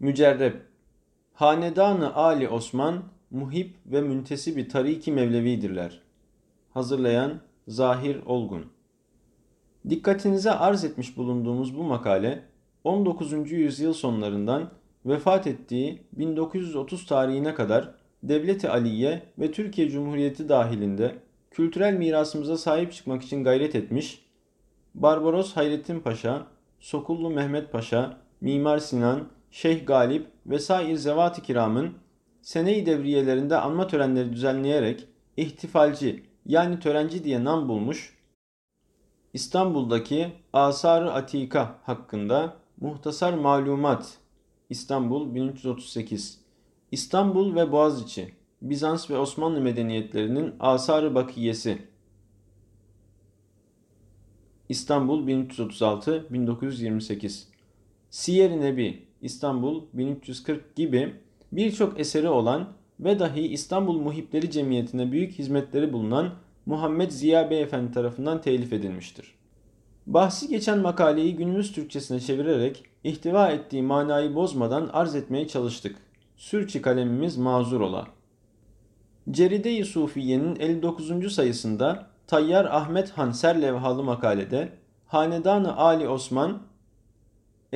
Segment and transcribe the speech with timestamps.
[0.00, 0.54] Mücerreb
[1.32, 6.02] Hanedanı Ali Osman muhip ve müntesibi tariki Mevlevidirler.
[6.70, 8.66] Hazırlayan Zahir Olgun
[9.88, 12.42] Dikkatinize arz etmiş bulunduğumuz bu makale
[12.84, 13.52] 19.
[13.52, 14.70] yüzyıl sonlarından
[15.06, 21.14] vefat ettiği 1930 tarihine kadar Devleti Aliye ve Türkiye Cumhuriyeti dahilinde
[21.50, 24.26] kültürel mirasımıza sahip çıkmak için gayret etmiş,
[24.94, 26.46] Barbaros Hayrettin Paşa,
[26.80, 31.94] Sokullu Mehmet Paşa, Mimar Sinan, Şeyh Galip ve sair zevat-ı kiramın
[32.42, 38.16] sene-i devriyelerinde anma törenleri düzenleyerek ihtifalci yani törenci diye nam bulmuş,
[39.34, 44.18] İstanbul'daki Asar-ı Atika hakkında muhtasar malumat
[44.70, 46.40] İstanbul 1338
[46.92, 51.82] İstanbul ve Boğaziçi Bizans ve Osmanlı medeniyetlerinin Asar-ı Bakiyesi.
[54.68, 57.44] İstanbul 1336-1928
[58.10, 61.14] Siyer-i Nebi İstanbul 1340 gibi
[61.52, 62.68] birçok eseri olan
[63.00, 66.34] ve dahi İstanbul Muhipleri Cemiyeti'ne büyük hizmetleri bulunan
[66.66, 69.34] Muhammed Ziya Beyefendi tarafından telif edilmiştir.
[70.06, 75.96] Bahsi geçen makaleyi günümüz Türkçesine çevirerek ihtiva ettiği manayı bozmadan arz etmeye çalıştık.
[76.36, 78.06] Sürçi kalemimiz mazur ola.
[79.30, 81.34] Ceride-i Sufiye'nin 59.
[81.34, 84.72] sayısında Tayyar Ahmet Han serlevhalı makalede
[85.06, 86.62] Hanedanı Ali Osman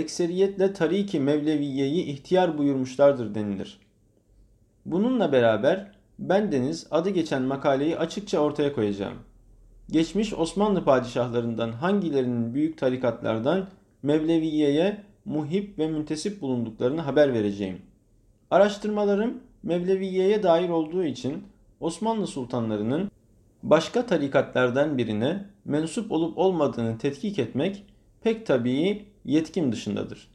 [0.01, 3.81] ekseriyetle Tariki Mevleviye'yi ihtiyar buyurmuşlardır denilir.
[4.87, 9.15] Bununla beraber bendeniz adı geçen makaleyi açıkça ortaya koyacağım.
[9.91, 13.69] Geçmiş Osmanlı padişahlarından hangilerinin büyük tarikatlardan
[14.03, 17.79] Mevleviye'ye muhip ve müntesip bulunduklarını haber vereceğim.
[18.51, 21.45] Araştırmalarım Mevleviye'ye dair olduğu için
[21.81, 23.11] Osmanlı sultanlarının
[23.63, 27.85] başka tarikatlardan birine mensup olup olmadığını tetkik etmek
[28.23, 30.29] pek tabii yetkim dışındadır.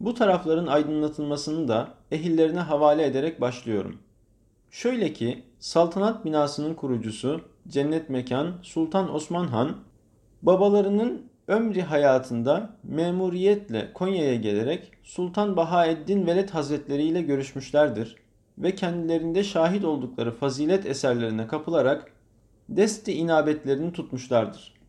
[0.00, 3.98] Bu tarafların aydınlatılmasını da ehillerine havale ederek başlıyorum.
[4.70, 9.76] Şöyle ki saltanat binasının kurucusu cennet mekan Sultan Osman Han
[10.42, 18.16] babalarının ömri hayatında memuriyetle Konya'ya gelerek Sultan Bahaeddin Veled Hazretleri ile görüşmüşlerdir
[18.58, 22.12] ve kendilerinde şahit oldukları fazilet eserlerine kapılarak
[22.68, 24.81] desti inabetlerini tutmuşlardır.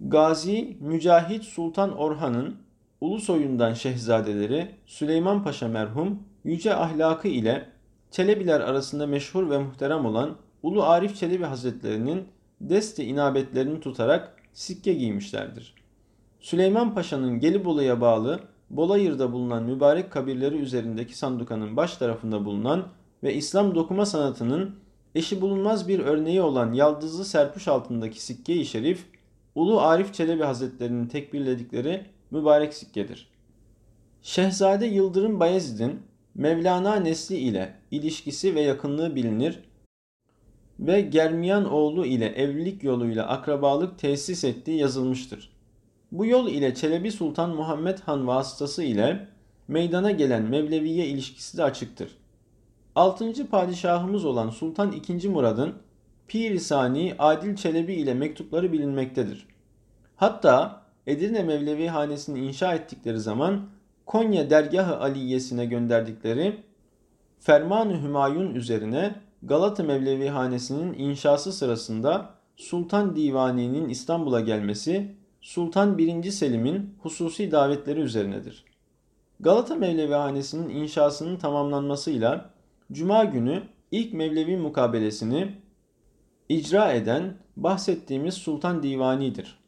[0.00, 2.56] Gazi Mücahit Sultan Orhan'ın
[3.00, 7.68] ulu soyundan şehzadeleri Süleyman Paşa merhum yüce ahlakı ile
[8.10, 12.24] Çelebiler arasında meşhur ve muhterem olan Ulu Arif Çelebi Hazretlerinin
[12.60, 15.74] desti inabetlerini tutarak sikke giymişlerdir.
[16.40, 18.40] Süleyman Paşa'nın Gelibolu'ya bağlı
[18.70, 22.84] Bolayır'da bulunan mübarek kabirleri üzerindeki sandukanın baş tarafında bulunan
[23.22, 24.76] ve İslam dokuma sanatının
[25.14, 29.06] eşi bulunmaz bir örneği olan yaldızlı serpuş altındaki sikke-i şerif
[29.56, 33.28] Ulu Arif Çelebi Hazretlerinin tekbirledikleri mübarek sikkedir.
[34.22, 36.02] Şehzade Yıldırım Bayezid'in
[36.34, 39.60] Mevlana nesli ile ilişkisi ve yakınlığı bilinir
[40.80, 45.52] ve Germiyan oğlu ile evlilik yoluyla akrabalık tesis ettiği yazılmıştır.
[46.12, 49.28] Bu yol ile Çelebi Sultan Muhammed Han vasıtası ile
[49.68, 52.16] meydana gelen Mevleviye ilişkisi de açıktır.
[52.94, 53.46] 6.
[53.50, 55.28] padişahımız olan Sultan II.
[55.28, 55.74] Murad'ın
[56.28, 59.46] Pir-i Adil Çelebi ile mektupları bilinmektedir.
[60.16, 63.68] Hatta Edirne Mevlevi hanesini inşa ettikleri zaman
[64.06, 66.56] Konya Dergahı Aliyesine gönderdikleri
[67.40, 76.30] Ferman-ı Hümayun üzerine Galata Mevlevi hanesinin inşası sırasında Sultan Divani'nin İstanbul'a gelmesi Sultan 1.
[76.30, 78.64] Selim'in hususi davetleri üzerinedir.
[79.40, 82.50] Galata Mevlevi hanesinin inşasının tamamlanmasıyla
[82.92, 85.52] Cuma günü ilk Mevlevi mukabelesini
[86.48, 89.58] icra eden bahsettiğimiz Sultan Divani'dir.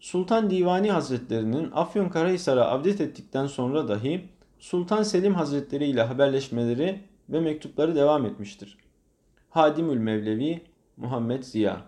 [0.00, 4.28] Sultan Divani Hazretlerinin Afyonkarahisar'a avdet ettikten sonra dahi
[4.58, 8.78] Sultan Selim Hazretleri ile haberleşmeleri ve mektupları devam etmiştir.
[9.50, 10.62] Hadimül Mevlevi
[10.96, 11.82] Muhammed Ziya